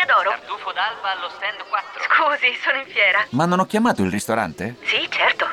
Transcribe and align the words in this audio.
Osteria 0.00 0.06
d'Oro. 0.06 0.30
Tartufo 0.30 0.72
d'alba 0.72 1.12
allo 1.12 1.28
stand 1.28 1.60
4. 1.68 2.00
Scusi, 2.08 2.56
sono 2.62 2.78
in 2.78 2.86
fiera. 2.86 3.26
Ma 3.30 3.44
non 3.44 3.60
ho 3.60 3.66
chiamato 3.66 4.02
il 4.02 4.10
ristorante? 4.10 4.76
Sì, 4.82 5.06
certo. 5.10 5.46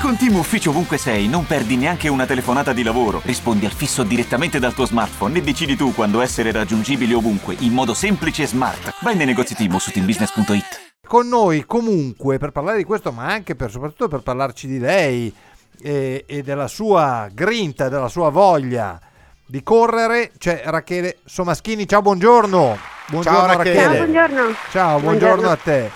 Con 0.00 0.16
Team 0.16 0.36
Ufficio 0.36 0.70
ovunque 0.70 0.98
sei, 0.98 1.28
non 1.28 1.46
perdi 1.46 1.76
neanche 1.76 2.08
una 2.08 2.26
telefonata 2.26 2.72
di 2.72 2.82
lavoro. 2.82 3.20
Rispondi 3.24 3.64
al 3.64 3.72
fisso 3.72 4.02
direttamente 4.02 4.58
dal 4.58 4.74
tuo 4.74 4.86
smartphone 4.86 5.38
e 5.38 5.42
decidi 5.42 5.76
tu 5.76 5.94
quando 5.94 6.20
essere 6.20 6.52
raggiungibile 6.52 7.14
ovunque, 7.14 7.56
in 7.60 7.72
modo 7.72 7.94
semplice 7.94 8.42
e 8.42 8.46
smart. 8.46 8.94
Vai 9.00 9.16
nei 9.16 9.26
negozi 9.26 9.54
Team 9.54 9.76
su 9.78 9.90
teambusiness.it. 9.90 10.92
Con 11.06 11.28
noi 11.28 11.64
comunque 11.64 12.38
per 12.38 12.50
parlare 12.50 12.78
di 12.78 12.84
questo, 12.84 13.12
ma 13.12 13.26
anche 13.26 13.54
per, 13.54 13.70
soprattutto 13.70 14.08
per 14.08 14.20
parlarci 14.20 14.66
di 14.66 14.78
lei 14.78 15.34
e, 15.80 16.24
e 16.26 16.42
della 16.42 16.68
sua 16.68 17.28
grinta, 17.32 17.88
della 17.88 18.08
sua 18.08 18.28
voglia 18.30 19.00
di 19.46 19.62
correre, 19.62 20.32
c'è 20.38 20.62
Rachele 20.64 21.18
Somaschini. 21.24 21.86
Ciao, 21.86 22.02
buongiorno. 22.02 22.78
Buongiorno 23.08 23.38
Ciao, 23.38 23.56
Rachele. 23.56 23.78
Ciao, 23.80 23.96
buongiorno. 23.96 24.54
Ciao, 24.70 25.00
buongiorno 25.00 25.50
a 25.50 25.56
te. 25.56 25.90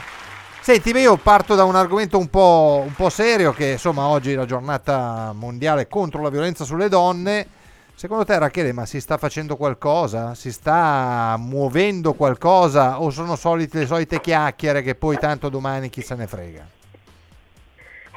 Senti, 0.61 0.91
io 0.91 1.17
parto 1.17 1.55
da 1.55 1.65
un 1.65 1.77
argomento 1.77 2.19
un 2.19 2.29
po', 2.29 2.83
un 2.87 2.93
po' 2.93 3.09
serio, 3.09 3.53
che 3.53 3.71
insomma 3.71 4.07
oggi 4.07 4.33
è 4.33 4.35
la 4.35 4.45
giornata 4.45 5.33
mondiale 5.35 5.89
contro 5.89 6.21
la 6.21 6.29
violenza 6.29 6.65
sulle 6.65 6.91
donne. 6.91 7.47
Secondo 7.95 8.25
te, 8.25 8.39
Rachele, 8.39 8.73
ma 8.73 8.85
si 8.85 9.01
sta 9.01 9.17
facendo 9.17 9.57
qualcosa? 9.57 10.35
Si 10.35 10.53
sta 10.53 11.37
muovendo 11.39 12.13
qualcosa? 12.13 13.01
O 13.01 13.11
sono 13.11 13.35
solite, 13.35 13.79
le 13.79 13.87
solite 13.87 14.21
chiacchiere 14.21 14.83
che 14.83 14.95
poi 14.95 15.17
tanto 15.17 15.49
domani 15.49 15.89
chi 15.89 16.03
se 16.03 16.15
ne 16.15 16.27
frega? 16.27 16.77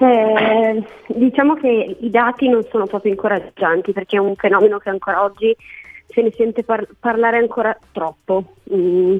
Eh, 0.01 0.83
diciamo 1.07 1.53
che 1.53 1.97
i 1.99 2.09
dati 2.09 2.49
non 2.49 2.65
sono 2.71 2.87
proprio 2.87 3.11
incoraggianti 3.11 3.91
perché 3.91 4.15
è 4.15 4.19
un 4.19 4.35
fenomeno 4.35 4.79
che 4.79 4.89
ancora 4.89 5.23
oggi 5.23 5.55
se 6.07 6.23
ne 6.23 6.31
sente 6.31 6.63
par- 6.63 6.87
parlare 6.99 7.37
ancora 7.37 7.77
troppo. 7.91 8.55
Mm, 8.73 9.17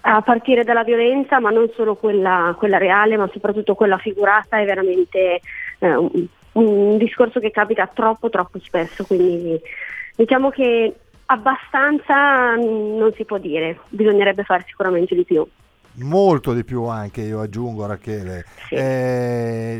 a 0.00 0.22
partire 0.22 0.64
dalla 0.64 0.84
violenza, 0.84 1.38
ma 1.38 1.50
non 1.50 1.70
solo 1.74 1.94
quella, 1.94 2.54
quella 2.58 2.78
reale, 2.78 3.16
ma 3.16 3.28
soprattutto 3.32 3.74
quella 3.74 3.98
figurata, 3.98 4.58
è 4.58 4.64
veramente 4.64 5.40
eh, 5.78 5.94
un, 5.94 6.26
un 6.52 6.96
discorso 6.98 7.40
che 7.40 7.50
capita 7.50 7.86
troppo 7.86 8.28
troppo 8.28 8.58
spesso. 8.60 9.04
Quindi 9.04 9.60
diciamo 10.16 10.50
che 10.50 10.94
abbastanza 11.26 12.56
mm, 12.56 12.96
non 12.96 13.12
si 13.14 13.24
può 13.24 13.38
dire, 13.38 13.78
bisognerebbe 13.88 14.42
fare 14.42 14.64
sicuramente 14.66 15.14
di 15.14 15.24
più. 15.24 15.46
Molto 16.00 16.52
di 16.52 16.62
più 16.62 16.84
anche, 16.84 17.22
io 17.22 17.40
aggiungo, 17.40 17.86
Rachele. 17.86 18.44
Sì. 18.68 18.74
Eh, 18.76 19.77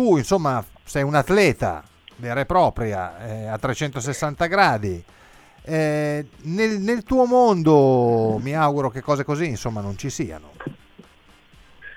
tu, 0.00 0.16
insomma, 0.16 0.64
sei 0.82 1.02
un 1.02 1.14
atleta 1.14 1.82
vera 2.16 2.40
e 2.40 2.46
propria, 2.46 3.18
eh, 3.26 3.46
a 3.48 3.58
360 3.58 4.46
gradi. 4.46 5.02
Eh, 5.62 6.24
nel, 6.44 6.78
nel 6.78 7.02
tuo 7.02 7.26
mondo 7.26 8.38
mi 8.42 8.56
auguro 8.56 8.88
che 8.88 9.02
cose 9.02 9.24
così, 9.24 9.46
insomma, 9.46 9.82
non 9.82 9.98
ci 9.98 10.08
siano. 10.08 10.52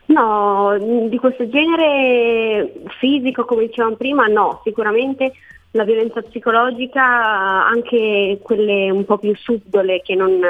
No, 0.07 0.77
di 1.07 1.17
questo 1.17 1.47
genere 1.47 2.73
fisico, 2.99 3.45
come 3.45 3.67
dicevamo 3.67 3.95
prima, 3.95 4.27
no, 4.27 4.59
sicuramente 4.65 5.31
la 5.71 5.85
violenza 5.85 6.21
psicologica, 6.21 7.65
anche 7.65 8.37
quelle 8.41 8.91
un 8.91 9.05
po' 9.05 9.17
più 9.17 9.33
subdole 9.35 10.01
che 10.01 10.13
non, 10.13 10.41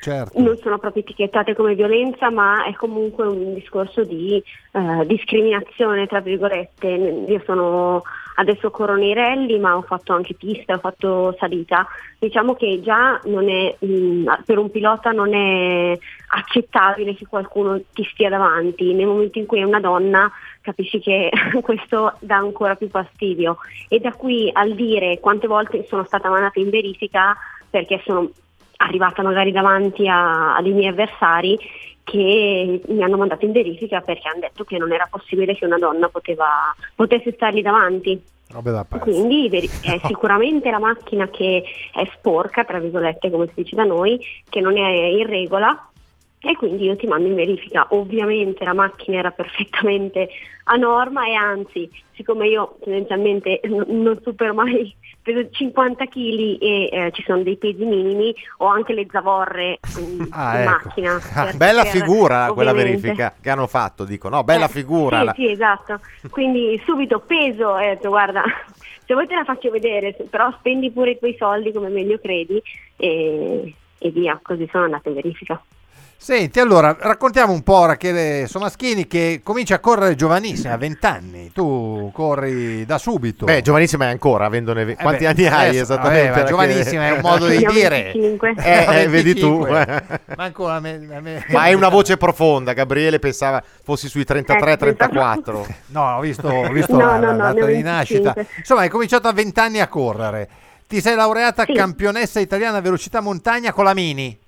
Certo. 0.00 0.40
non 0.40 0.56
sono 0.56 0.78
proprio 0.78 1.02
etichettate 1.02 1.54
come 1.54 1.74
violenza, 1.74 2.30
ma 2.30 2.64
è 2.64 2.72
comunque 2.72 3.26
un 3.26 3.52
discorso 3.52 4.02
di 4.02 4.42
eh, 4.72 5.06
discriminazione, 5.06 6.06
tra 6.06 6.20
virgolette. 6.20 6.88
Io 6.88 7.42
sono 7.44 8.02
adesso 8.36 8.70
rally, 9.12 9.58
ma 9.58 9.76
ho 9.76 9.82
fatto 9.82 10.14
anche 10.14 10.34
pista, 10.34 10.74
ho 10.74 10.78
fatto 10.78 11.36
salita. 11.38 11.86
Diciamo 12.18 12.54
che 12.54 12.80
già 12.82 13.20
è, 13.48 13.76
mh, 13.78 14.42
per 14.46 14.56
un 14.56 14.70
pilota 14.70 15.10
non 15.10 15.34
è 15.34 15.98
accettabile 16.28 17.14
che 17.14 17.26
qualcuno 17.26 17.78
ti 17.92 18.02
stia 18.10 18.30
davanti. 18.30 18.94
Nel 18.94 19.06
momento 19.06 19.38
in 19.38 19.44
cui 19.44 19.60
è 19.60 19.64
una 19.64 19.80
donna 19.80 20.32
capisci 20.62 20.98
che 20.98 21.30
questo 21.60 22.14
dà 22.20 22.36
ancora 22.36 22.74
più 22.74 22.88
fastidio. 22.88 23.58
E 23.88 23.98
da 24.00 24.12
qui 24.12 24.50
al 24.50 24.74
dire 24.74 25.20
quante 25.20 25.46
volte 25.46 25.84
sono 25.86 26.04
stata 26.04 26.30
mandata 26.30 26.58
in 26.58 26.70
verifica 26.70 27.36
perché 27.68 28.00
sono 28.04 28.30
arrivata 28.80 29.22
magari 29.22 29.52
davanti 29.52 30.08
a, 30.08 30.56
a 30.56 30.62
dei 30.62 30.72
miei 30.72 30.88
avversari 30.88 31.58
che 32.02 32.80
mi 32.88 33.02
hanno 33.02 33.16
mandato 33.16 33.44
in 33.44 33.52
verifica 33.52 34.00
perché 34.00 34.28
hanno 34.28 34.40
detto 34.40 34.64
che 34.64 34.78
non 34.78 34.92
era 34.92 35.06
possibile 35.08 35.54
che 35.54 35.64
una 35.64 35.78
donna 35.78 36.08
poteva, 36.08 36.74
potesse 36.94 37.32
stargli 37.32 37.62
davanti. 37.62 38.20
Quindi 38.98 39.48
è 39.82 40.00
sicuramente 40.04 40.70
la 40.70 40.80
macchina 40.80 41.28
che 41.28 41.62
è 41.92 42.10
sporca, 42.16 42.64
tra 42.64 42.80
virgolette, 42.80 43.30
come 43.30 43.46
si 43.46 43.62
dice 43.62 43.76
da 43.76 43.84
noi, 43.84 44.18
che 44.48 44.60
non 44.60 44.76
è 44.76 44.88
in 44.88 45.26
regola 45.26 45.89
e 46.42 46.56
quindi 46.56 46.84
io 46.84 46.96
ti 46.96 47.06
mando 47.06 47.28
in 47.28 47.34
verifica. 47.34 47.86
Ovviamente 47.90 48.64
la 48.64 48.72
macchina 48.72 49.18
era 49.18 49.30
perfettamente 49.30 50.28
a 50.64 50.76
norma 50.76 51.26
e 51.26 51.34
anzi, 51.34 51.90
siccome 52.14 52.48
io 52.48 52.76
tendenzialmente 52.82 53.60
non 53.64 54.18
supero 54.22 54.54
mai 54.54 54.94
peso 55.22 55.50
50 55.50 56.06
kg 56.06 56.56
e 56.60 56.88
eh, 56.90 57.10
ci 57.12 57.22
sono 57.24 57.42
dei 57.42 57.58
pesi 57.58 57.84
minimi, 57.84 58.34
ho 58.58 58.66
anche 58.66 58.94
le 58.94 59.06
zavorre 59.10 59.80
mm, 59.98 60.20
Ah, 60.32 60.54
in 60.56 60.60
ecco. 60.62 60.70
macchina. 60.70 61.18
per- 61.44 61.56
Bella 61.56 61.82
per- 61.82 61.90
figura 61.90 62.50
quella 62.52 62.70
ovviamente. 62.70 63.00
verifica 63.02 63.34
che 63.38 63.50
hanno 63.50 63.66
fatto, 63.66 64.04
dico, 64.04 64.30
no, 64.30 64.42
bella 64.42 64.64
Eh, 64.64 64.68
figura. 64.68 65.18
Sì, 65.18 65.24
la- 65.24 65.32
sì, 65.36 65.50
esatto. 65.50 66.00
Quindi 66.30 66.80
subito 66.86 67.18
peso 67.20 67.76
e 67.76 67.90
ho 67.90 67.94
detto 67.94 68.08
guarda, 68.08 68.42
se 69.04 69.12
vuoi 69.12 69.26
te 69.26 69.34
la 69.34 69.44
faccio 69.44 69.70
vedere, 69.70 70.14
però 70.30 70.50
spendi 70.58 70.90
pure 70.90 71.10
i 71.10 71.18
tuoi 71.18 71.36
soldi 71.38 71.70
come 71.70 71.88
meglio 71.90 72.18
credi 72.18 72.62
e, 72.96 73.74
e 73.98 74.10
via, 74.10 74.38
così 74.42 74.66
sono 74.72 74.84
andata 74.84 75.10
in 75.10 75.16
verifica. 75.16 75.62
Senti, 76.22 76.60
allora 76.60 76.94
raccontiamo 77.00 77.54
un 77.54 77.62
po' 77.62 77.86
Rachele 77.86 78.46
Somaschini 78.46 79.06
che 79.06 79.40
comincia 79.42 79.76
a 79.76 79.78
correre 79.78 80.14
giovanissima, 80.16 80.74
a 80.74 80.76
20 80.76 81.06
anni. 81.06 81.50
Tu 81.50 82.10
corri 82.12 82.84
da 82.84 82.98
subito. 82.98 83.46
Beh, 83.46 83.62
giovanissima 83.62 84.04
è 84.04 84.08
ancora, 84.10 84.44
avendone... 84.44 84.84
ve- 84.84 84.92
Eh 84.92 84.96
Quanti 84.96 85.24
beh, 85.24 85.30
anni 85.30 85.46
hai 85.46 85.68
adesso- 85.70 85.82
esattamente? 85.94 86.28
vabbè, 86.28 86.44
giovanissima 86.44 87.06
è 87.06 87.10
un 87.12 87.20
modo 87.22 87.46
di 87.46 87.56
dire. 87.56 88.12
25. 88.12 88.54
Eh, 88.58 89.00
eh, 89.02 89.08
vedi 89.08 89.32
tu. 89.34 89.60
25. 89.62 90.02
Ma 90.36 90.44
ancora 90.44 90.78
me- 90.78 90.98
me- 90.98 91.44
Ma 91.48 91.62
hai 91.62 91.72
una 91.74 91.88
voce 91.88 92.18
profonda, 92.18 92.74
Gabriele 92.74 93.18
pensava 93.18 93.62
fossi 93.82 94.06
sui 94.08 94.20
Ecco, 94.20 94.52
33-34. 94.52 95.66
No, 95.86 96.16
ho 96.16 96.20
visto, 96.20 96.48
ho 96.48 96.68
visto 96.70 96.92
No, 96.92 97.06
la, 97.06 97.16
no, 97.18 97.34
la 97.36 97.52
no, 97.52 97.64
di 97.64 97.80
nascita. 97.82 98.34
25. 98.34 98.46
Insomma, 98.58 98.80
hai 98.82 98.88
cominciato 98.90 99.26
a 99.26 99.32
20 99.32 99.58
anni 99.58 99.80
a 99.80 99.88
correre. 99.88 100.48
Ti 100.86 101.00
sei 101.00 101.14
laureata 101.16 101.64
Sì. 101.64 101.72
campionessa 101.72 102.40
italiana 102.40 102.76
a 102.76 102.80
velocità 102.82 103.20
montagna 103.22 103.72
con 103.72 103.84
la 103.84 103.94
Mini, 103.94 104.38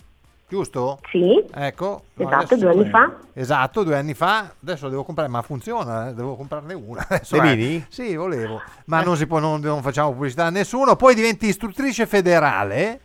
giusto? 0.53 0.99
Sì, 1.11 1.43
Ecco. 1.55 2.03
Esatto, 2.15 2.57
due 2.57 2.69
anni 2.71 2.85
fa. 2.91 3.17
Esatto, 3.33 3.83
due 3.85 3.97
anni 3.97 4.13
fa. 4.13 4.53
Adesso 4.63 4.91
devo 4.91 5.03
comprare, 5.03 5.31
ma 5.31 5.41
funziona, 5.41 6.11
eh, 6.11 6.15
devo 6.15 6.37
comprarne 6.37 6.75
una. 6.75 7.03
Adesso, 7.09 7.41
Le 7.41 7.53
eh? 7.53 7.85
Sì, 7.89 8.15
volevo. 8.17 8.61
Ma 8.87 9.01
non 9.03 9.17
si 9.17 9.27
può, 9.27 9.39
non, 9.39 9.61
non 9.63 9.81
facciamo 9.81 10.13
pubblicità 10.13 10.45
a 10.45 10.51
nessuno. 10.51 10.95
Poi 10.97 11.15
diventi 11.15 11.47
istruttrice 11.47 12.05
federale, 12.07 13.01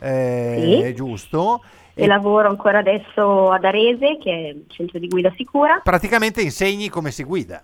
eh, 0.00 0.82
Sì. 0.86 0.94
giusto? 0.94 1.62
e 1.94 2.06
lavoro 2.06 2.48
ancora 2.48 2.78
adesso 2.78 3.50
ad 3.50 3.64
Arese, 3.64 4.18
che 4.18 4.30
è 4.30 4.48
il 4.50 4.64
centro 4.68 4.98
di 5.00 5.08
guida 5.08 5.32
sicura. 5.36 5.80
praticamente 5.82 6.40
insegni 6.40 6.88
come 6.88 7.10
si 7.10 7.24
guida. 7.24 7.60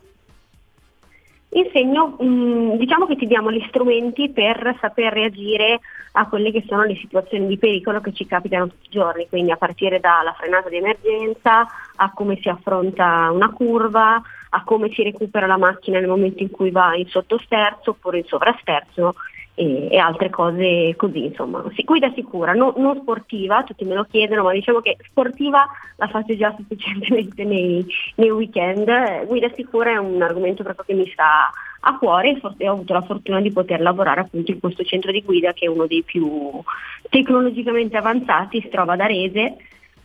Insegno, 1.51 2.17
mh, 2.19 2.77
diciamo 2.79 3.07
che 3.07 3.15
ti 3.15 3.27
diamo 3.27 3.53
gli 3.53 3.65
strumenti 3.69 4.29
per 4.31 4.77
saper 4.81 5.13
reagire 5.13 5.79
a 6.17 6.29
quelle 6.29 6.53
che 6.53 6.65
sono 6.67 6.85
le 6.85 6.97
situazioni 6.97 7.47
di 7.47 7.59
pericolo 7.59 8.01
che 8.01 8.13
ci 8.13 8.27
capitano 8.27 8.69
tutti 8.69 8.87
i 8.87 8.91
giorni, 8.91 9.29
quindi 9.29 9.51
a 9.51 9.57
partire 9.57 9.99
dalla 9.99 10.33
frenata 10.33 10.69
di 10.69 10.77
emergenza, 10.77 11.67
a 11.97 12.13
come 12.13 12.39
si 12.41 12.49
affronta 12.49 13.31
una 13.33 13.51
curva, 13.51 14.23
a 14.51 14.63
come 14.65 14.91
si 14.93 15.03
recupera 15.03 15.47
la 15.47 15.57
macchina 15.57 15.99
nel 15.99 16.09
momento 16.09 16.43
in 16.43 16.51
cui 16.51 16.71
va 16.71 16.95
in 16.95 17.09
sottosterzo 17.09 17.91
oppure 17.91 18.19
in 18.19 18.25
sovrasterzo 18.27 19.15
e, 19.55 19.89
e 19.91 19.99
altre 19.99 20.31
cose 20.31 20.95
così, 20.97 21.27
insomma. 21.27 21.65
Si 21.75 21.83
guida 21.85 22.13
sicura, 22.15 22.53
no- 22.53 22.75
non 22.77 22.99
sportiva, 23.01 23.63
tutti 23.63 23.85
me 23.85 23.95
lo 23.95 24.05
chiedono, 24.05 24.43
ma 24.43 24.53
diciamo 24.53 24.81
che 24.81 24.97
sportiva 25.09 25.67
la 25.97 26.09
faccio 26.09 26.37
già 26.37 26.55
sufficientemente 26.57 27.45
nei, 27.45 27.87
nei 28.17 28.31
weekend. 28.31 29.27
Guida 29.27 29.49
sicura 29.55 29.93
è 29.93 29.97
un 29.97 30.21
argomento 30.21 30.63
proprio 30.63 30.85
che 30.85 30.95
mi 30.95 31.09
sta 31.11 31.51
a 31.87 31.99
cuore 31.99 32.31
e 32.31 32.41
forse 32.41 32.69
ho 32.69 32.73
avuto 32.73 32.93
la 32.95 33.03
fortuna 33.03 33.41
di 33.41 33.53
poter 33.53 33.81
lavorare 33.81 34.21
appunto 34.21 34.51
in 34.51 34.59
questo 34.59 34.85
centro 34.85 35.13
di 35.13 35.23
guida 35.23 35.53
che 35.53 35.67
è 35.67 35.69
uno 35.69 35.87
dei 35.87 36.03
più 36.03 36.63
tecnologicamente 37.11 37.97
avanzati, 37.97 38.61
si 38.61 38.69
trova 38.69 38.95
ad 38.95 39.01
Arese, 39.01 39.57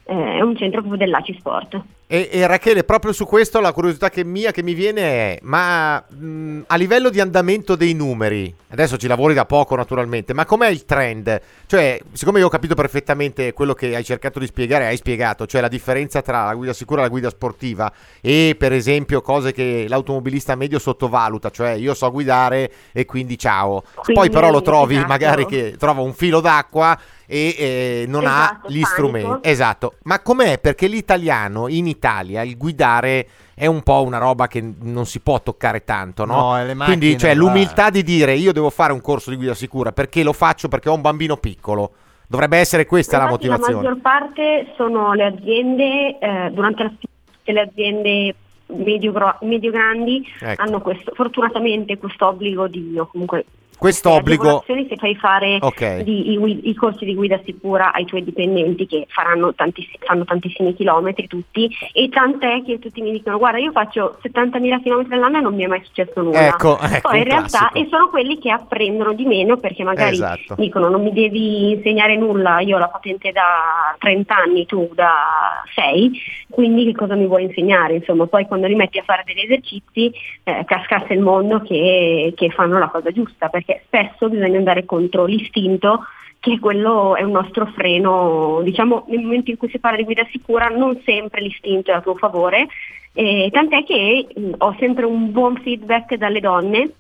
è 0.10 0.42
un 0.42 0.56
centro 0.56 0.82
proprio 0.82 0.98
dell'ACI 0.98 1.36
Sport. 1.40 1.82
E, 2.12 2.28
e 2.32 2.48
Rachele, 2.48 2.84
proprio 2.84 3.14
su 3.14 3.24
questo 3.28 3.60
la 3.60 3.72
curiosità 3.72 4.10
che 4.10 4.24
mia 4.24 4.50
che 4.50 4.64
mi 4.64 4.74
viene 4.74 5.02
è, 5.02 5.40
ma 5.44 6.04
mh, 6.08 6.62
a 6.66 6.76
livello 6.76 7.12
di 7.12 7.20
andamento 7.20 7.76
dei 7.76 7.94
numeri, 7.94 8.52
adesso 8.70 8.98
ci 8.98 9.06
lavori 9.06 9.36
da 9.36 9.46
poco 9.46 9.76
naturalmente, 9.76 10.34
ma 10.34 10.44
com'è 10.44 10.70
il 10.70 10.86
trend? 10.86 11.40
Cioè, 11.68 12.02
siccome 12.14 12.40
io 12.40 12.48
ho 12.48 12.50
capito 12.50 12.74
perfettamente 12.74 13.54
quello 13.54 13.76
che 13.76 13.96
hai 13.96 14.04
cercato 14.04 14.40
di 14.40 14.48
spiegare, 14.48 14.88
hai 14.88 14.98
spiegato, 14.98 15.46
cioè 15.46 15.62
la 15.62 15.68
differenza 15.68 16.24
tra 16.24 16.46
la 16.46 16.56
guida 16.56 16.74
sicura 16.74 17.02
e 17.02 17.04
la 17.04 17.10
guida 17.10 17.30
sportiva 17.30 17.94
e 18.22 18.56
per 18.58 18.74
esempio 18.74 19.22
cose 19.22 19.52
che 19.52 19.86
l'automobilista 19.88 20.56
medio 20.56 20.80
sottovaluta, 20.80 21.52
cioè 21.52 21.74
io 21.74 21.94
so 21.94 22.10
guidare 22.10 22.72
e 22.92 23.06
quindi 23.06 23.38
ciao. 23.38 23.84
Poi 23.94 24.16
Quindi, 24.16 24.30
però 24.32 24.50
lo 24.50 24.64
trovi 24.64 24.96
esatto. 24.96 25.08
magari 25.08 25.46
che 25.46 25.76
trova 25.78 26.02
un 26.02 26.14
filo 26.14 26.40
d'acqua 26.40 26.98
e 27.32 27.56
eh, 27.58 28.06
non 28.08 28.26
ha 28.26 28.44
Esatto, 28.46 28.70
gli 28.70 28.82
panico. 28.82 28.88
strumenti. 28.90 29.48
Esatto. 29.50 29.94
Ma 30.04 30.20
com'è? 30.20 30.58
Perché 30.60 30.88
l'italiano 30.88 31.68
in 31.68 31.86
Italia, 31.86 32.42
il 32.42 32.58
guidare 32.58 33.28
è 33.54 33.68
un 33.68 33.84
po' 33.84 34.02
una 34.02 34.18
roba 34.18 34.48
che 34.48 34.68
non 34.82 35.06
si 35.06 35.20
può 35.20 35.40
toccare 35.42 35.84
tanto, 35.84 36.26
no? 36.26 36.34
No, 36.56 36.64
le 36.66 36.74
macchine, 36.74 36.98
Quindi 36.98 37.16
c'è 37.18 37.36
va. 37.36 37.40
l'umiltà 37.40 37.92
di 37.92 38.02
dire 38.04 38.34
io 38.34 38.52
devo 38.52 38.72
fare 38.72 38.94
un 38.94 39.02
corso 39.02 39.30
di 39.30 39.36
guida 39.36 39.54
sicura 39.54 39.92
perché 39.92 40.24
lo 40.24 40.34
faccio 40.34 40.68
perché 40.70 40.90
ho 40.90 40.96
un 40.96 41.02
bambino 41.02 41.38
piccolo. 41.38 41.92
Dovrebbe 42.28 42.58
essere 42.58 42.86
questa 42.88 43.18
la 43.18 43.26
Infatti 43.26 43.48
motivazione. 43.48 43.82
maggior 43.84 44.02
parte 44.02 44.74
sono 44.76 45.14
le 45.14 45.26
aziende, 45.26 46.18
eh, 46.20 46.50
durante 46.52 46.84
la 46.84 46.90
tutte 47.00 47.52
le 47.52 47.62
aziende 47.62 48.36
medio, 48.68 49.14
medio 49.42 49.72
grandi 49.72 50.26
Ecco. 50.40 50.62
hanno 50.64 50.80
questo, 50.82 51.12
fortunatamente 51.14 51.98
questo 51.98 52.28
obbligo 52.28 52.68
di, 52.68 52.98
o 52.98 53.08
comunque 53.08 53.46
Questo 53.80 54.10
obbligo 54.12 54.64
se 54.68 54.96
fai 54.98 55.16
fare 55.16 55.58
Ok. 55.62 56.02
di- 56.02 56.32
i, 56.34 56.70
i 56.70 56.74
corsi 56.76 57.06
di 57.06 57.16
guida 57.16 57.40
sicura 57.46 57.94
ai 57.94 58.04
tuoi 58.06 58.24
dipendenti 58.24 58.86
che 58.86 59.06
faranno 59.08 59.54
tantiss- 59.54 59.98
fanno 60.00 60.26
tantissimi 60.26 60.74
chilometri 60.76 61.28
tutti 61.28 61.70
e 61.94 62.10
tant'è 62.10 62.62
che 62.64 62.78
tutti 62.80 63.02
mi 63.02 63.12
dicono 63.12 63.38
guarda 63.38 63.58
io 63.60 63.72
faccio 63.72 64.18
70.000 64.22 64.82
chilometri 64.82 65.14
all'anno 65.14 65.38
e 65.38 65.42
non 65.42 65.56
mi 65.56 65.64
è 65.64 65.68
mai 65.68 65.82
successo 65.86 66.22
nulla 66.22 66.48
Ecco, 66.48 66.78
ecco, 66.80 67.08
poi 67.10 67.20
in 67.20 67.24
realtà 67.24 67.70
classico. 67.70 67.80
e 67.80 67.88
sono 67.90 68.10
quelli 68.10 68.38
che 68.38 68.52
apprendono 68.52 69.14
di 69.14 69.26
meno 69.26 69.56
perché 69.58 69.84
magari 69.84 70.14
Esatto. 70.16 70.56
dicono 70.58 70.90
non 70.90 71.02
mi 71.02 71.14
devi 71.14 71.72
insegnare 71.72 72.18
nulla, 72.18 72.60
io 72.60 72.76
ho 72.76 72.80
la 72.80 72.90
patente 72.90 73.32
da 73.32 73.96
30 73.98 74.36
anni, 74.36 74.66
tu 74.66 74.90
da 74.94 75.62
6, 75.74 76.12
quindi 76.50 76.84
che 76.86 76.94
cosa 76.94 77.16
mi 77.16 77.26
vuoi 77.28 77.44
insegnare? 77.44 77.96
Insomma, 77.96 78.26
poi 78.28 78.46
quando 78.46 78.68
li 78.68 78.76
metti 78.76 78.98
a 79.00 79.04
fare 79.04 79.24
degli 79.26 79.40
esercizi 79.44 80.12
eh, 80.44 80.64
cascasse 80.66 81.14
il 81.14 81.22
mondo 81.22 81.62
che, 81.62 82.34
che 82.36 82.50
fanno 82.50 82.78
la 82.80 82.88
cosa 82.90 83.12
giusta, 83.12 83.48
perché 83.50 83.69
spesso 83.86 84.30
bisogna 84.30 84.58
andare 84.58 84.86
contro 84.86 85.26
l'istinto 85.26 86.06
che 86.40 86.58
quello 86.60 87.16
è 87.16 87.24
un 87.24 87.32
nostro 87.32 87.66
freno, 87.66 88.62
diciamo 88.64 89.06
nel 89.10 89.20
momento 89.20 89.52
in 89.52 89.58
cui 89.58 89.70
si 89.70 89.80
parla 89.80 89.98
di 89.98 90.06
guida 90.06 90.26
sicura 90.32 90.70
non 90.70 91.02
sempre 91.04 91.42
l'istinto 91.42 91.92
è 91.92 91.96
a 91.96 92.02
tuo 92.02 92.16
favore, 92.16 92.68
eh, 93.14 93.50
tant'è 93.52 93.84
che 93.84 94.28
mh, 94.34 94.52
ho 94.60 94.76
sempre 94.80 95.06
un 95.06 95.32
buon 95.32 95.58
feedback 95.58 96.16
dalle 96.16 96.40
donne 96.40 96.92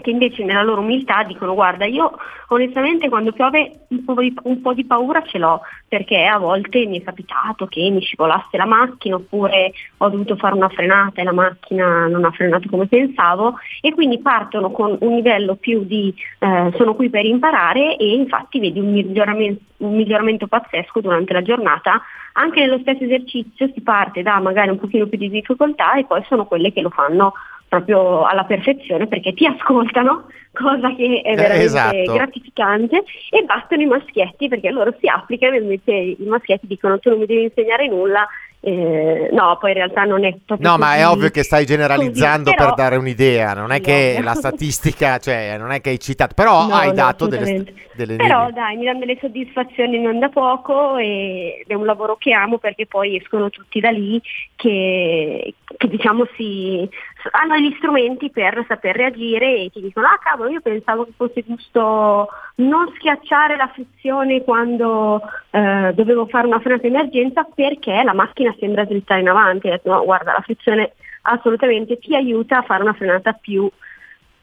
che 0.00 0.10
invece 0.10 0.44
nella 0.44 0.62
loro 0.62 0.80
umiltà 0.80 1.22
dicono 1.22 1.54
guarda 1.54 1.84
io 1.84 2.12
onestamente 2.48 3.08
quando 3.08 3.32
piove 3.32 3.86
un 3.88 4.04
po' 4.04 4.14
di, 4.14 4.34
un 4.42 4.60
po' 4.60 4.74
di 4.74 4.84
paura 4.84 5.22
ce 5.22 5.38
l'ho 5.38 5.60
perché 5.88 6.24
a 6.24 6.38
volte 6.38 6.86
mi 6.86 7.00
è 7.00 7.04
capitato 7.04 7.66
che 7.66 7.88
mi 7.90 8.00
scivolasse 8.00 8.56
la 8.56 8.66
macchina 8.66 9.16
oppure 9.16 9.72
ho 9.98 10.08
dovuto 10.08 10.36
fare 10.36 10.54
una 10.54 10.68
frenata 10.68 11.20
e 11.20 11.24
la 11.24 11.32
macchina 11.32 12.06
non 12.06 12.24
ha 12.24 12.30
frenato 12.30 12.68
come 12.68 12.86
pensavo 12.86 13.58
e 13.80 13.92
quindi 13.92 14.18
partono 14.18 14.70
con 14.70 14.96
un 15.00 15.14
livello 15.14 15.56
più 15.56 15.84
di 15.84 16.14
eh, 16.38 16.72
sono 16.76 16.94
qui 16.94 17.10
per 17.10 17.24
imparare 17.24 17.96
e 17.96 18.14
infatti 18.14 18.60
vedi 18.60 18.78
un 18.80 18.92
miglioramento, 18.92 19.62
un 19.78 19.94
miglioramento 19.94 20.46
pazzesco 20.46 21.00
durante 21.00 21.32
la 21.32 21.42
giornata. 21.42 22.00
Anche 22.34 22.60
nello 22.60 22.78
stesso 22.78 23.04
esercizio 23.04 23.70
si 23.74 23.80
parte 23.80 24.22
da 24.22 24.38
magari 24.38 24.70
un 24.70 24.78
pochino 24.78 25.06
più 25.06 25.18
di 25.18 25.28
difficoltà 25.28 25.94
e 25.94 26.04
poi 26.04 26.22
sono 26.28 26.46
quelle 26.46 26.72
che 26.72 26.80
lo 26.80 26.90
fanno 26.90 27.32
proprio 27.70 28.24
alla 28.24 28.42
perfezione 28.42 29.06
perché 29.06 29.32
ti 29.32 29.46
ascoltano, 29.46 30.26
cosa 30.52 30.92
che 30.96 31.22
è 31.24 31.30
Eh, 31.30 31.36
veramente 31.36 31.64
esatto. 31.66 32.12
gratificante, 32.14 33.04
e 33.30 33.42
battono 33.44 33.82
i 33.82 33.86
maschietti 33.86 34.48
perché 34.48 34.70
loro 34.70 34.92
si 34.98 35.06
applicano 35.06 35.54
e 35.54 35.60
invece 35.60 35.92
i 35.92 36.16
maschietti 36.26 36.66
dicono 36.66 36.98
tu 36.98 37.10
non 37.10 37.20
mi 37.20 37.26
devi 37.26 37.44
insegnare 37.44 37.86
nulla, 37.86 38.26
eh, 38.62 39.28
no, 39.32 39.56
poi 39.60 39.70
in 39.70 39.76
realtà 39.76 40.02
non 40.02 40.24
è 40.24 40.34
proprio 40.44 40.68
No, 40.68 40.76
ma 40.78 40.94
è 40.96 41.02
così- 41.04 41.12
ovvio 41.14 41.30
che 41.30 41.42
stai 41.44 41.64
generalizzando 41.64 42.50
così, 42.50 42.56
però- 42.56 42.74
per 42.74 42.74
dare 42.74 42.96
un'idea, 42.96 43.54
non 43.54 43.70
è 43.70 43.76
Sì, 43.76 43.80
che 43.82 44.18
la 44.20 44.34
statistica, 44.34 45.18
cioè, 45.18 45.56
non 45.56 45.70
è 45.70 45.80
che 45.80 45.90
hai 45.90 45.98
citato, 46.00 46.34
però 46.34 46.66
No, 46.66 46.74
hai 46.74 46.88
no, 46.88 46.92
dato 46.94 47.26
delle, 47.28 47.64
delle 47.92 48.16
Però 48.16 48.38
linee. 48.48 48.52
dai, 48.52 48.76
mi 48.76 48.84
danno 48.84 48.98
delle 48.98 49.16
soddisfazioni 49.20 49.98
non 50.00 50.18
da 50.18 50.28
poco 50.28 50.96
e 50.96 51.64
è 51.66 51.72
un 51.74 51.86
lavoro 51.86 52.16
che 52.16 52.32
amo 52.34 52.58
perché 52.58 52.86
poi 52.86 53.16
escono 53.16 53.48
tutti 53.48 53.78
da 53.80 53.90
lì 53.90 54.20
che, 54.56 55.54
che 55.78 55.88
diciamo 55.88 56.26
si 56.36 56.86
hanno 57.32 57.56
gli 57.56 57.74
strumenti 57.76 58.30
per 58.30 58.64
saper 58.66 58.96
reagire 58.96 59.56
e 59.56 59.70
ti 59.72 59.80
dicono 59.80 60.06
ah 60.06 60.18
cavolo 60.22 60.50
io 60.50 60.60
pensavo 60.60 61.04
che 61.04 61.12
fosse 61.16 61.44
giusto 61.46 62.28
non 62.56 62.92
schiacciare 62.96 63.56
la 63.56 63.70
frizione 63.72 64.42
quando 64.42 65.20
eh, 65.50 65.92
dovevo 65.94 66.26
fare 66.26 66.46
una 66.46 66.60
frenata 66.60 66.86
emergenza 66.86 67.46
perché 67.54 68.02
la 68.02 68.14
macchina 68.14 68.54
sembra 68.58 68.86
slittare 68.86 69.20
in 69.20 69.28
avanti. 69.28 69.68
Ho 69.68 69.70
detto 69.70 69.90
no 69.90 70.04
guarda 70.04 70.32
la 70.32 70.40
frizione 70.40 70.92
assolutamente 71.22 71.98
ti 71.98 72.14
aiuta 72.14 72.58
a 72.58 72.62
fare 72.62 72.82
una 72.82 72.92
frenata 72.92 73.32
più 73.32 73.70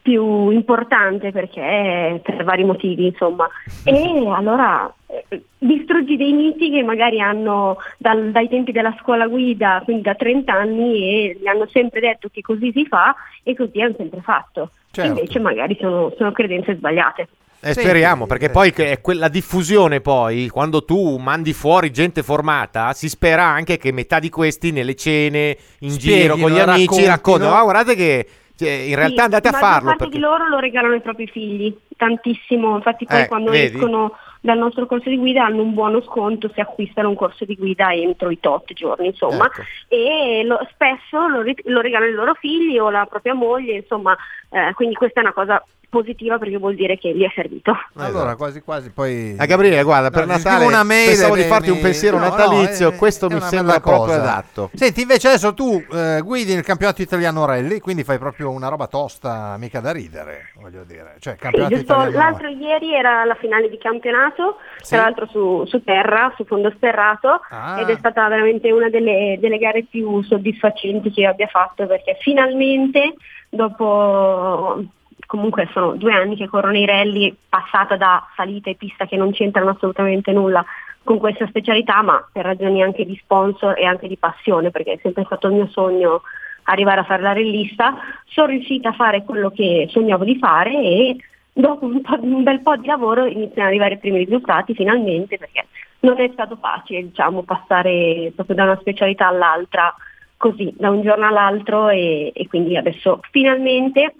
più 0.08 0.48
importante 0.50 1.32
perché 1.32 2.20
per 2.24 2.42
vari 2.44 2.64
motivi 2.64 3.06
insomma. 3.08 3.46
E 3.84 4.24
allora 4.34 4.90
eh, 5.06 5.42
distruggi 5.58 6.16
dei 6.16 6.32
miti 6.32 6.70
che 6.70 6.82
magari 6.82 7.20
hanno 7.20 7.76
dal- 7.98 8.30
dai 8.30 8.48
tempi 8.48 8.72
della 8.72 8.96
scuola 9.00 9.26
guida 9.26 9.82
quindi 9.84 10.02
da 10.02 10.14
30 10.14 10.50
anni 10.50 10.94
e 11.02 11.38
gli 11.38 11.46
hanno 11.46 11.66
sempre 11.70 12.00
detto 12.00 12.28
che 12.32 12.40
così 12.40 12.72
si 12.74 12.86
fa 12.86 13.14
e 13.42 13.54
così 13.54 13.82
hanno 13.82 13.94
sempre 13.98 14.20
fatto. 14.22 14.70
Certo. 14.90 15.10
invece 15.20 15.38
magari 15.38 15.76
sono, 15.78 16.12
sono 16.16 16.32
credenze 16.32 16.74
sbagliate. 16.74 17.28
Eh, 17.60 17.72
speriamo, 17.74 18.26
perché 18.26 18.48
poi 18.48 18.72
che- 18.72 19.00
quella 19.02 19.28
diffusione 19.28 20.00
poi, 20.00 20.48
quando 20.48 20.84
tu 20.84 21.16
mandi 21.18 21.52
fuori 21.52 21.90
gente 21.90 22.22
formata, 22.22 22.92
si 22.94 23.08
spera 23.08 23.44
anche 23.44 23.76
che 23.76 23.92
metà 23.92 24.18
di 24.18 24.30
questi 24.30 24.70
nelle 24.72 24.94
cene, 24.94 25.56
in 25.80 25.90
Spieghino, 25.90 26.34
giro 26.34 26.36
con 26.36 26.50
gli 26.52 26.58
amici, 26.58 26.80
raccontino. 26.84 27.06
raccontano, 27.08 27.50
ma 27.54 27.62
guardate 27.62 27.94
che 27.94 28.26
cioè, 28.58 28.70
in 28.70 28.96
realtà 28.96 29.14
Sì, 29.14 29.20
andate 29.20 29.48
a 29.48 29.52
farlo. 29.52 29.94
Perché... 29.94 30.14
di 30.14 30.18
loro 30.18 30.48
lo 30.48 30.58
regalano 30.58 30.94
ai 30.94 31.00
propri 31.00 31.28
figli, 31.28 31.72
tantissimo. 31.96 32.74
Infatti 32.74 33.06
poi 33.06 33.20
Eh, 33.22 33.28
quando 33.28 33.52
vedi? 33.52 33.76
escono 33.76 34.16
dal 34.40 34.58
nostro 34.58 34.86
corso 34.86 35.08
di 35.08 35.16
guida 35.16 35.44
hanno 35.44 35.62
un 35.62 35.74
buono 35.74 36.00
sconto 36.02 36.50
se 36.54 36.60
acquistano 36.60 37.08
un 37.08 37.14
corso 37.14 37.44
di 37.44 37.54
guida 37.54 37.92
entro 37.92 38.30
i 38.30 38.40
tot 38.40 38.72
giorni, 38.72 39.06
insomma. 39.06 39.46
Ecco. 39.46 39.62
E 39.88 40.42
lo- 40.44 40.66
spesso 40.72 41.28
lo, 41.28 41.42
lo 41.64 41.80
regalano 41.80 42.10
ai 42.10 42.16
loro 42.16 42.34
figli 42.34 42.78
o 42.78 42.90
la 42.90 43.06
propria 43.06 43.34
moglie, 43.34 43.76
insomma, 43.76 44.16
eh, 44.50 44.72
quindi 44.74 44.94
questa 44.96 45.20
è 45.20 45.22
una 45.22 45.32
cosa 45.32 45.64
positiva 45.90 46.38
perché 46.38 46.58
vuol 46.58 46.74
dire 46.74 46.98
che 46.98 47.14
gli 47.14 47.22
è 47.24 47.30
servito. 47.34 47.72
Allora, 47.94 48.08
Esatto. 48.20 48.36
quasi 48.36 48.60
quasi 48.60 48.90
poi... 48.90 49.34
A 49.38 49.46
Gabriele, 49.46 49.82
guarda, 49.82 50.10
per 50.10 50.26
No, 50.26 50.32
Natale 50.32 50.64
una 50.66 50.82
mail 50.82 51.06
pensavo 51.08 51.34
di 51.34 51.42
farti 51.42 51.70
un 51.70 51.80
pensiero 51.80 52.18
no, 52.18 52.24
no, 52.24 52.30
natalizio, 52.30 52.90
è- 52.92 52.96
questo 52.96 53.28
è 53.28 53.32
mi 53.34 53.40
sembra 53.40 53.80
proprio 53.80 54.04
cosa. 54.16 54.20
adatto. 54.20 54.70
Senti, 54.74 55.00
invece 55.02 55.28
adesso 55.28 55.54
tu 55.54 55.82
eh, 55.92 56.20
guidi 56.22 56.52
il 56.52 56.62
campionato 56.62 57.00
italiano 57.02 57.44
rally, 57.46 57.78
quindi 57.80 58.04
fai 58.04 58.18
proprio 58.18 58.50
una 58.50 58.68
roba 58.68 58.86
tosta, 58.86 59.56
mica 59.58 59.80
da 59.80 59.92
ridere, 59.92 60.52
voglio 60.60 60.84
dire. 60.84 61.16
Cioè, 61.20 61.34
Sì, 61.34 61.38
campionato 61.40 61.74
giusto, 61.74 61.92
italiano 61.94 62.16
l'altro 62.18 62.48
ieri 62.48 62.94
era 62.94 63.24
la 63.24 63.34
finale 63.36 63.68
di 63.70 63.78
campionato, 63.78 64.56
Sì. 64.82 64.94
tra 64.94 65.04
l'altro 65.04 65.26
su, 65.28 65.64
su 65.66 65.82
terra, 65.82 66.32
su 66.36 66.44
fondo 66.44 66.70
sterrato, 66.76 67.40
Ah. 67.50 67.80
ed 67.80 67.88
è 67.88 67.96
stata 67.98 68.28
veramente 68.28 68.70
una 68.70 68.90
delle, 68.90 69.38
delle 69.40 69.56
gare 69.58 69.84
più 69.88 70.22
soddisfacenti 70.22 71.10
che 71.10 71.20
io 71.22 71.30
abbia 71.30 71.46
fatto 71.46 71.86
perché 71.86 72.16
finalmente 72.20 73.14
dopo 73.48 74.82
comunque 75.28 75.68
sono 75.72 75.92
due 75.92 76.14
anni 76.14 76.36
che 76.36 76.48
corro 76.48 76.70
nei 76.70 76.86
rally, 76.86 77.36
passata 77.50 77.96
da 77.96 78.26
salita 78.34 78.70
e 78.70 78.76
pista 78.76 79.04
che 79.04 79.18
non 79.18 79.30
c'entrano 79.30 79.70
assolutamente 79.70 80.32
nulla 80.32 80.64
con 81.04 81.18
questa 81.18 81.46
specialità, 81.46 82.00
ma 82.00 82.26
per 82.32 82.46
ragioni 82.46 82.82
anche 82.82 83.04
di 83.04 83.14
sponsor 83.22 83.78
e 83.78 83.84
anche 83.84 84.08
di 84.08 84.16
passione, 84.16 84.70
perché 84.70 84.92
è 84.92 84.98
sempre 85.02 85.24
stato 85.24 85.48
il 85.48 85.52
mio 85.52 85.68
sogno 85.68 86.22
arrivare 86.64 87.00
a 87.00 87.04
fare 87.04 87.20
la 87.20 87.34
rallista, 87.34 87.94
sono 88.24 88.48
riuscita 88.48 88.88
a 88.88 88.94
fare 88.94 89.22
quello 89.24 89.50
che 89.50 89.86
sognavo 89.90 90.24
di 90.24 90.38
fare 90.38 90.72
e 90.72 91.16
dopo 91.52 91.84
un, 91.84 92.00
un 92.20 92.42
bel 92.42 92.60
po' 92.60 92.76
di 92.76 92.86
lavoro 92.86 93.26
iniziano 93.26 93.62
ad 93.62 93.68
arrivare 93.68 93.94
i 93.94 93.98
primi 93.98 94.24
risultati 94.24 94.74
finalmente 94.74 95.36
perché 95.36 95.66
non 96.00 96.18
è 96.20 96.30
stato 96.32 96.56
facile 96.56 97.02
diciamo, 97.02 97.42
passare 97.42 98.32
proprio 98.34 98.56
da 98.56 98.62
una 98.64 98.78
specialità 98.80 99.26
all'altra 99.26 99.94
così, 100.38 100.72
da 100.74 100.88
un 100.88 101.02
giorno 101.02 101.26
all'altro 101.26 101.90
e, 101.90 102.32
e 102.34 102.46
quindi 102.48 102.76
adesso 102.76 103.20
finalmente 103.30 104.14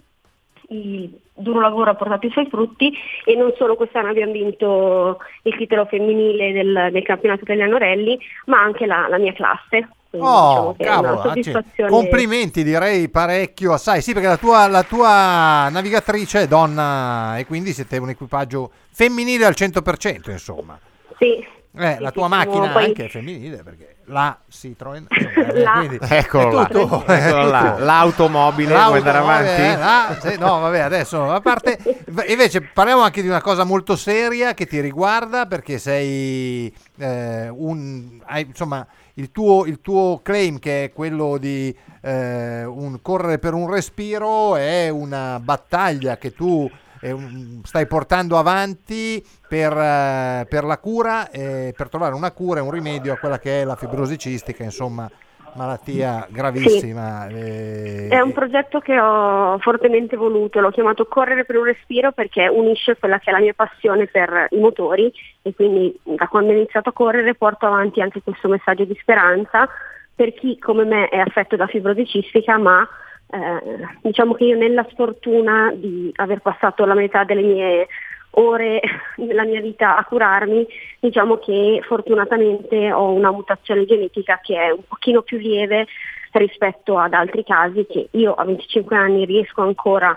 il 0.69 1.17
duro 1.33 1.59
lavoro 1.61 1.91
ha 1.91 1.95
portato 1.95 2.27
i 2.27 2.31
suoi 2.31 2.47
frutti 2.47 2.91
e 3.25 3.35
non 3.35 3.53
solo 3.57 3.75
quest'anno 3.75 4.09
abbiamo 4.09 4.31
vinto 4.31 5.19
il 5.43 5.55
titolo 5.55 5.85
femminile 5.85 6.51
del, 6.51 6.89
del 6.91 7.03
campionato 7.03 7.43
italiano 7.43 7.77
rally 7.77 8.17
ma 8.45 8.61
anche 8.61 8.85
la, 8.85 9.07
la 9.07 9.17
mia 9.17 9.33
classe. 9.33 9.89
Quindi 10.09 10.27
Oh, 10.27 10.75
diciamo 10.75 11.01
cavolo, 11.01 11.21
anzi, 11.21 11.43
soddisfazione. 11.43 11.89
complimenti 11.91 12.63
direi 12.63 13.09
parecchio 13.09 13.73
assai. 13.73 14.01
Sì, 14.01 14.13
perché 14.13 14.27
la 14.27 14.37
tua, 14.37 14.67
la 14.67 14.83
tua 14.83 15.69
navigatrice 15.69 16.41
è 16.41 16.47
donna 16.47 17.37
e 17.37 17.45
quindi 17.45 17.73
siete 17.73 17.97
un 17.97 18.09
equipaggio 18.09 18.71
femminile 18.91 19.45
al 19.45 19.53
100%, 19.55 20.31
insomma. 20.31 20.79
Sì, 21.19 21.45
Eh, 21.77 21.93
sì, 21.97 22.01
la 22.01 22.11
tua 22.11 22.27
macchina 22.27 22.69
poi- 22.69 22.85
anche 22.85 23.05
è 23.05 23.09
femminile 23.09 23.61
perché 23.63 23.97
la 24.05 24.35
Citroen 24.49 25.05
eh, 25.07 25.53
La- 25.61 25.71
quindi- 25.73 25.99
là, 26.01 27.43
là. 27.43 27.71
tutto. 27.71 27.83
l'automobile, 27.83 28.73
vuoi 28.73 28.97
andare 28.97 29.17
avanti? 29.19 29.61
eh, 29.61 29.75
là, 29.77 30.17
sì, 30.19 30.37
no, 30.39 30.59
vabbè, 30.61 30.79
adesso 30.79 31.31
a 31.31 31.39
parte 31.41 31.77
invece 32.27 32.61
parliamo 32.61 33.01
anche 33.01 33.21
di 33.21 33.27
una 33.27 33.41
cosa 33.41 33.63
molto 33.65 33.95
seria 33.95 34.55
che 34.55 34.65
ti 34.65 34.79
riguarda 34.79 35.45
perché 35.45 35.77
sei 35.77 36.73
eh, 36.97 37.49
un 37.49 38.19
hai, 38.25 38.45
insomma 38.47 38.85
il 39.15 39.31
tuo, 39.31 39.65
il 39.65 39.79
tuo 39.81 40.21
claim 40.23 40.57
che 40.59 40.85
è 40.85 40.91
quello 40.91 41.37
di 41.37 41.75
eh, 42.01 42.63
un 42.65 42.99
correre 43.03 43.37
per 43.37 43.53
un 43.53 43.69
respiro 43.69 44.55
è 44.55 44.89
una 44.89 45.39
battaglia 45.39 46.17
che 46.17 46.33
tu 46.33 46.67
un- 47.01 47.61
stai 47.63 47.87
portando 47.87 48.37
avanti 48.37 49.23
per, 49.47 49.71
eh, 49.71 50.45
per 50.49 50.63
la 50.63 50.77
cura, 50.77 51.29
e 51.31 51.73
per 51.75 51.89
trovare 51.89 52.15
una 52.15 52.31
cura 52.31 52.59
e 52.59 52.63
un 52.63 52.71
rimedio 52.71 53.13
a 53.13 53.17
quella 53.17 53.39
che 53.39 53.61
è 53.61 53.63
la 53.63 53.75
fibrosi 53.75 54.17
cistica, 54.17 54.63
insomma, 54.63 55.09
malattia 55.55 56.27
gravissima. 56.29 57.27
eh, 57.27 58.07
È 58.09 58.19
un 58.19 58.31
progetto 58.33 58.79
che 58.79 58.99
ho 58.99 59.57
fortemente 59.59 60.15
voluto, 60.15 60.59
l'ho 60.59 60.69
chiamato 60.69 61.05
Correre 61.05 61.45
per 61.45 61.57
un 61.57 61.63
respiro 61.63 62.11
perché 62.11 62.47
unisce 62.47 62.97
quella 62.97 63.17
che 63.19 63.29
è 63.29 63.33
la 63.33 63.39
mia 63.39 63.53
passione 63.53 64.05
per 64.07 64.47
i 64.51 64.59
motori 64.59 65.11
e 65.41 65.53
quindi 65.55 65.97
da 66.03 66.27
quando 66.27 66.51
ho 66.51 66.55
iniziato 66.55 66.89
a 66.89 66.93
correre 66.93 67.33
porto 67.35 67.65
avanti 67.65 68.01
anche 68.01 68.21
questo 68.21 68.47
messaggio 68.47 68.85
di 68.85 68.97
speranza 69.01 69.67
per 70.13 70.33
chi 70.33 70.59
come 70.59 70.83
me 70.83 71.07
è 71.07 71.17
affetto 71.17 71.55
da 71.55 71.65
fibrosi 71.65 72.05
cistica 72.05 72.57
ma 72.57 72.87
eh, 73.31 73.87
diciamo 74.01 74.33
che 74.33 74.45
io 74.45 74.57
nella 74.57 74.85
sfortuna 74.89 75.71
di 75.75 76.11
aver 76.15 76.39
passato 76.39 76.85
la 76.85 76.95
metà 76.95 77.23
delle 77.23 77.41
mie 77.41 77.87
ore 78.31 78.81
nella 79.17 79.43
mia 79.43 79.61
vita 79.61 79.97
a 79.97 80.05
curarmi, 80.05 80.65
diciamo 80.99 81.37
che 81.37 81.81
fortunatamente 81.85 82.91
ho 82.91 83.11
una 83.11 83.31
mutazione 83.31 83.85
genetica 83.85 84.39
che 84.41 84.55
è 84.55 84.71
un 84.71 84.83
pochino 84.87 85.21
più 85.21 85.37
lieve 85.37 85.87
rispetto 86.31 86.97
ad 86.97 87.13
altri 87.13 87.43
casi 87.43 87.85
che 87.87 88.07
io 88.11 88.33
a 88.33 88.45
25 88.45 88.95
anni 88.95 89.25
riesco 89.25 89.61
ancora 89.61 90.15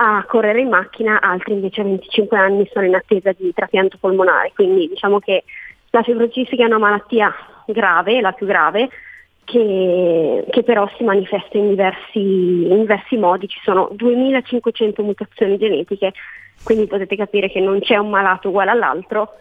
a 0.00 0.24
correre 0.28 0.60
in 0.60 0.68
macchina, 0.68 1.20
altri 1.20 1.54
invece 1.54 1.80
a 1.80 1.84
25 1.84 2.36
anni 2.38 2.68
sono 2.72 2.86
in 2.86 2.94
attesa 2.94 3.32
di 3.32 3.52
trapianto 3.52 3.96
polmonare, 3.98 4.52
quindi 4.54 4.86
diciamo 4.88 5.18
che 5.18 5.44
la 5.90 6.02
fibrocistica 6.02 6.62
è 6.62 6.66
una 6.66 6.78
malattia 6.78 7.34
grave, 7.66 8.20
la 8.20 8.32
più 8.32 8.46
grave, 8.46 8.88
che, 9.50 10.44
che 10.50 10.62
però 10.62 10.88
si 10.96 11.04
manifesta 11.04 11.56
in 11.56 11.70
diversi, 11.70 12.18
in 12.18 12.80
diversi 12.80 13.16
modi, 13.16 13.48
ci 13.48 13.58
sono 13.62 13.88
2500 13.92 15.02
mutazioni 15.02 15.56
genetiche, 15.56 16.12
quindi 16.62 16.86
potete 16.86 17.16
capire 17.16 17.48
che 17.50 17.60
non 17.60 17.80
c'è 17.80 17.96
un 17.96 18.10
malato 18.10 18.48
uguale 18.48 18.72
all'altro, 18.72 19.32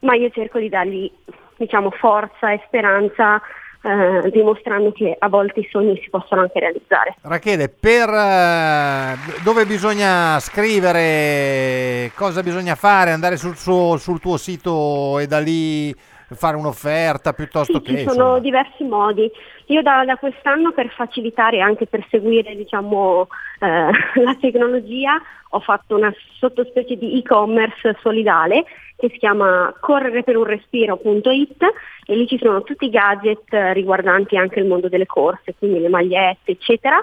ma 0.00 0.14
io 0.14 0.30
cerco 0.30 0.60
di 0.60 0.68
dargli 0.68 1.10
diciamo, 1.56 1.90
forza 1.90 2.52
e 2.52 2.62
speranza 2.66 3.42
eh, 3.82 4.30
dimostrando 4.30 4.92
che 4.92 5.16
a 5.18 5.28
volte 5.28 5.60
i 5.60 5.68
sogni 5.68 5.98
si 6.00 6.10
possono 6.10 6.42
anche 6.42 6.60
realizzare. 6.60 7.16
Rachele, 7.22 7.68
per 7.68 8.08
eh, 8.08 9.42
dove 9.42 9.66
bisogna 9.66 10.38
scrivere, 10.38 12.12
cosa 12.14 12.40
bisogna 12.42 12.76
fare, 12.76 13.10
andare 13.10 13.36
sul, 13.36 13.56
suo- 13.56 13.96
sul 13.96 14.20
tuo 14.20 14.36
sito 14.36 15.18
e 15.18 15.26
da 15.26 15.40
lì 15.40 15.92
fare 16.34 16.56
un'offerta 16.56 17.32
piuttosto 17.32 17.74
Sì, 17.78 17.82
che... 17.82 17.90
ci 17.90 18.08
sono 18.08 18.12
insomma. 18.12 18.38
diversi 18.40 18.84
modi. 18.84 19.30
Io 19.66 19.82
da, 19.82 20.04
da 20.04 20.16
quest'anno 20.16 20.72
per 20.72 20.88
facilitare 20.90 21.58
e 21.58 21.60
anche 21.60 21.86
per 21.86 22.04
seguire 22.10 22.54
diciamo, 22.56 23.28
eh, 23.60 23.90
la 24.22 24.36
tecnologia 24.40 25.20
ho 25.50 25.60
fatto 25.60 25.96
una 25.96 26.12
sottospecie 26.38 26.96
di 26.96 27.18
e-commerce 27.18 27.96
solidale 28.00 28.64
che 28.96 29.10
si 29.10 29.18
chiama 29.18 29.72
correreperunrespiro.it 29.78 31.62
e 32.06 32.16
lì 32.16 32.26
ci 32.26 32.38
sono 32.38 32.62
tutti 32.62 32.86
i 32.86 32.90
gadget 32.90 33.44
riguardanti 33.72 34.36
anche 34.36 34.58
il 34.58 34.66
mondo 34.66 34.88
delle 34.88 35.06
corse, 35.06 35.54
quindi 35.58 35.80
le 35.80 35.88
magliette 35.88 36.52
eccetera. 36.52 36.98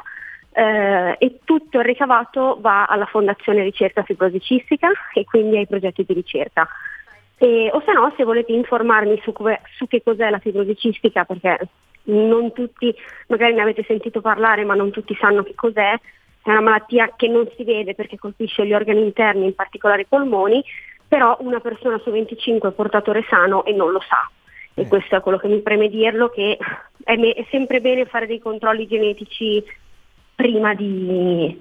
Eh, 0.56 1.16
e 1.18 1.40
tutto 1.44 1.80
il 1.80 1.84
ricavato 1.84 2.60
va 2.62 2.86
alla 2.86 3.06
Fondazione 3.06 3.64
Ricerca 3.64 4.04
Fibrosi 4.04 4.40
Cistica 4.40 4.92
e 5.14 5.24
quindi 5.24 5.58
ai 5.58 5.68
progetti 5.68 6.04
di 6.06 6.14
ricerca. 6.14 6.68
E- 7.44 7.70
o 7.74 7.82
se 7.86 7.92
no, 7.92 8.14
se 8.16 8.24
volete 8.24 8.54
informarmi 8.54 9.20
su, 9.22 9.34
su 9.76 9.86
che 9.88 10.02
cos'è 10.02 10.30
la 10.30 10.40
fibrosi 10.40 10.78
cistica, 10.78 11.26
perché 11.26 11.58
non 12.04 12.54
tutti, 12.54 12.96
magari 13.28 13.54
ne 13.54 13.62
avete 13.62 13.84
sentito 13.84 14.22
parlare, 14.22 14.64
ma 14.64 14.76
non 14.76 14.92
tutti 14.92 15.14
sanno 15.20 15.44
che 15.44 15.54
cos'è, 15.54 15.92
è 15.92 16.50
una 16.50 16.62
malattia 16.62 17.12
che 17.18 17.28
non 17.28 17.46
si 17.58 17.66
vede 17.66 17.96
perché 17.96 18.18
colpisce 18.18 18.66
gli 18.66 18.74
organi 18.74 19.02
interni, 19.02 19.44
in 19.44 19.56
particolare 19.56 20.04
i 20.04 20.08
polmoni, 20.08 20.64
però 21.06 21.36
una 21.42 21.60
persona 21.60 22.00
su 22.00 22.12
25 22.12 22.70
è 22.70 22.72
portatore 22.72 23.26
sano 23.30 23.66
e 23.66 23.74
non 23.74 23.92
lo 23.92 24.00
sa. 24.08 24.30
E 24.76 24.88
questo 24.88 25.18
è 25.18 25.20
quello 25.20 25.38
che 25.38 25.50
mi 25.50 25.60
preme 25.60 25.90
dirlo, 25.90 26.30
che 26.30 26.58
è, 27.04 27.16
me- 27.18 27.34
è 27.34 27.46
sempre 27.52 27.82
bene 27.82 28.06
fare 28.06 28.26
dei 28.26 28.40
controlli 28.40 28.88
genetici 28.88 29.62
prima 30.34 30.74
di, 30.74 31.60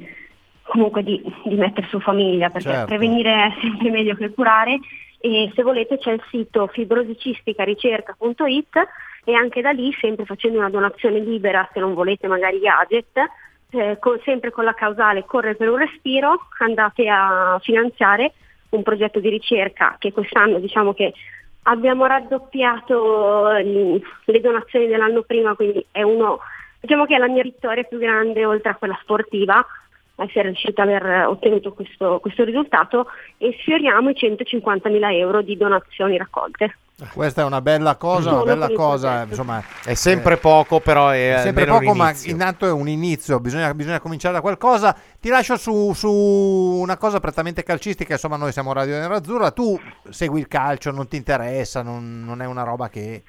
comunque 0.63 1.03
di, 1.03 1.21
di 1.45 1.57
mettere 1.57 1.89
su 1.89 1.99
famiglia, 1.99 2.51
perché 2.51 2.71
Certo. 2.71 2.87
prevenire 2.87 3.31
è 3.33 3.53
sempre 3.61 3.91
meglio 3.91 4.15
che 4.15 4.31
curare 4.31 4.79
e 5.23 5.51
se 5.55 5.63
volete 5.63 5.99
c'è 5.99 6.11
il 6.11 6.23
sito 6.31 6.67
fibrosicisticaricerca.it 6.67 8.89
e 9.25 9.35
anche 9.35 9.61
da 9.61 9.71
lì, 9.71 9.97
sempre 10.01 10.25
facendo 10.25 10.59
una 10.59 10.69
donazione 10.69 11.21
libera, 11.21 11.71
se 11.73 11.79
non 11.79 11.95
volete 11.95 12.27
magari 12.27 12.59
gadget, 12.59 13.17
eh, 13.71 13.99
con- 14.01 14.19
sempre 14.25 14.51
con 14.51 14.65
la 14.65 14.75
causale 14.75 15.25
Corre 15.25 15.55
per 15.55 15.71
un 15.71 15.79
respiro, 15.79 16.49
andate 16.59 17.09
a 17.09 17.57
finanziare 17.63 18.33
un 18.71 18.83
progetto 18.83 19.21
di 19.21 19.29
ricerca 19.29 19.95
che 19.99 20.13
quest'anno 20.13 20.59
diciamo 20.59 20.93
che 20.93 21.13
abbiamo 21.65 22.07
raddoppiato 22.07 23.53
eh, 23.53 24.03
le 24.25 24.41
donazioni 24.41 24.89
dell'anno 24.89 25.23
prima, 25.23 25.55
quindi 25.55 25.87
è 25.93 26.03
uno, 26.03 26.41
diciamo 26.81 27.07
che 27.07 27.15
è 27.15 27.19
la 27.19 27.29
mia 27.29 27.45
vittoria 27.45 27.85
più 27.85 27.99
grande 27.99 28.45
oltre 28.45 28.71
a 28.71 28.75
quella 28.75 28.99
sportiva, 29.03 29.65
essere 30.17 30.49
riuscita 30.49 30.83
ad 30.83 30.89
aver 30.89 31.27
ottenuto 31.27 31.73
questo, 31.73 32.19
questo 32.21 32.45
risultato 32.45 33.07
e 33.39 33.57
sfioriamo 33.61 34.11
i 34.11 34.15
150.000 34.15 35.13
euro 35.15 35.43
di 35.43 35.57
donazioni 35.57 36.17
raccolte. 36.17 36.77
Questa 37.13 37.43
è 37.43 37.45
una 37.45 37.61
bella 37.61 37.97
cosa, 37.97 38.33
una 38.33 38.45
bella 38.45 38.71
cosa, 38.71 39.25
insomma, 39.25 39.61
È 39.85 39.95
sempre 39.95 40.37
poco, 40.37 40.79
però 40.79 41.09
è, 41.09 41.35
è 41.35 41.39
sempre 41.39 41.65
poco, 41.65 41.95
ma 41.95 42.13
intanto 42.27 42.67
è 42.67 42.71
un 42.71 42.87
inizio, 42.87 43.41
bisogna, 43.41 43.75
bisogna 43.75 43.99
cominciare 43.99 44.35
da 44.35 44.41
qualcosa. 44.41 44.97
Ti 45.19 45.29
lascio 45.29 45.57
su, 45.57 45.93
su 45.95 46.11
una 46.11 46.97
cosa 46.97 47.19
prettamente 47.19 47.65
calcistica, 47.65 48.13
insomma 48.13 48.37
noi 48.37 48.53
siamo 48.53 48.73
Radio 48.73 48.99
Nerazzurra, 48.99 49.51
tu 49.51 49.79
segui 50.11 50.41
il 50.41 50.49
calcio, 50.49 50.93
non 50.93 51.09
ti 51.09 51.17
interessa, 51.17 51.83
non, 51.83 52.23
non 52.25 52.41
è 52.41 52.47
una 52.47 52.63
roba 52.63 52.89
che... 52.89 53.23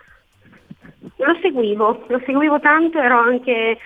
Lo 1.16 1.38
seguivo, 1.42 2.06
lo 2.08 2.22
seguivo 2.26 2.60
tanto, 2.60 3.00
ero 3.00 3.18
anche 3.18 3.78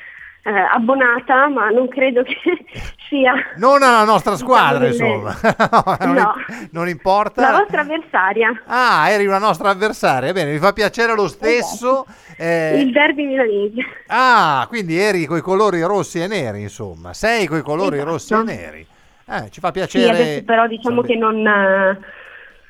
eh, 0.48 0.68
abbonata, 0.74 1.48
ma 1.50 1.70
non 1.70 1.88
credo 1.90 2.24
che 2.24 2.36
sia 3.10 3.34
Non 3.58 3.84
alla 3.84 4.04
nostra 4.06 4.36
squadra, 4.38 4.88
insomma, 4.88 5.36
No, 5.42 5.96
non, 6.06 6.14
No. 6.16 6.34
non 6.72 6.88
importa. 6.88 7.42
la 7.52 7.58
vostra 7.60 7.82
avversaria, 7.82 8.64
Ah, 8.68 9.10
eri 9.10 9.26
una 9.26 9.38
nostra 9.40 9.70
avversaria, 9.70 10.32
bene, 10.32 10.52
mi 10.54 10.58
fa 10.60 10.72
piacere 10.74 11.14
lo 11.16 11.28
stesso. 11.28 12.06
eh, 12.38 12.80
il 12.82 12.92
derby 12.92 13.26
milanese. 13.26 13.82
Ah, 14.08 14.66
quindi 14.70 14.98
eri 14.98 15.26
coi 15.26 15.42
colori 15.42 15.82
rossi 15.82 16.22
e 16.22 16.28
neri, 16.28 16.62
insomma. 16.62 17.14
Sei 17.14 17.46
coi 17.48 17.62
colori 17.62 17.96
Esatto. 17.98 18.12
rossi 18.12 18.34
e 18.34 18.44
neri. 18.44 18.88
Eh, 19.30 19.50
ci 19.52 19.60
fa 19.60 19.68
Sì, 19.68 19.74
piacere. 19.74 20.10
adesso 20.10 20.44
però 20.46 20.68
diciamo 20.68 21.02
che 21.02 21.16
non, 21.16 21.46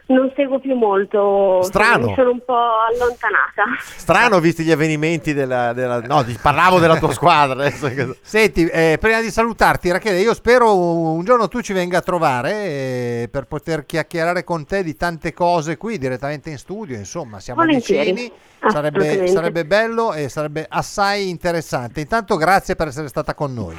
non 0.07 0.31
seguo 0.35 0.59
più 0.59 0.73
molto, 0.75 1.61
Strano. 1.63 2.07
mi 2.07 2.13
sono 2.15 2.31
un 2.31 2.41
po' 2.45 2.55
allontanata. 2.89 3.63
Strano 3.79 4.39
visti 4.39 4.63
gli 4.63 4.71
avvenimenti 4.71 5.33
della... 5.33 5.73
della- 5.73 5.99
No, 6.01 6.23
ti 6.23 6.37
parlavo 6.41 6.79
della 6.79 6.97
tua 6.97 7.11
squadra. 7.11 7.65
adesso 7.65 7.89
Senti, 8.21 8.65
eh, 8.67 8.97
prima 8.99 9.19
di 9.21 9.29
salutarti, 9.29 9.91
Rachele, 9.91 10.19
io 10.19 10.33
spero 10.33 10.75
un 10.77 11.23
giorno 11.25 11.47
tu 11.47 11.61
ci 11.61 11.73
venga 11.73 11.97
a 11.97 12.01
trovare 12.01 12.51
eh, 12.53 13.29
per 13.31 13.45
poter 13.45 13.85
chiacchierare 13.85 14.43
con 14.43 14.65
te 14.65 14.81
di 14.83 14.95
tante 14.95 15.33
cose 15.33 15.75
qui 15.77 15.97
direttamente 15.97 16.49
in 16.49 16.57
studio. 16.57 16.95
Insomma, 16.95 17.39
siamo 17.39 17.61
Volentieri, 17.61 18.11
vicini. 18.13 18.31
Sarebbe, 18.67 19.27
sarebbe 19.27 19.65
bello 19.65 20.13
e 20.13 20.29
sarebbe 20.29 20.65
assai 20.67 21.29
interessante. 21.29 21.99
Intanto, 21.99 22.37
grazie 22.37 22.75
per 22.75 22.87
essere 22.87 23.07
stata 23.07 23.33
con 23.33 23.53
noi. 23.53 23.75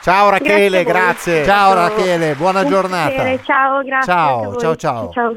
Ciao 0.00 0.30
Rachele, 0.30 0.84
Grazie 0.84 1.42
grazie. 1.42 1.44
Ciao. 1.44 1.74
Rachele, 1.74 2.34
buona 2.34 2.60
Un 2.60 2.68
giornata. 2.68 3.10
piacere, 3.10 3.40
Ciao, 3.42 3.82
grazie. 3.82 4.12
Ciao, 4.12 4.34
anche 4.36 4.46
a 4.46 4.48
voi. 4.50 4.58
ciao, 4.60 4.76
ciao. 4.76 5.10
ciao. 5.10 5.36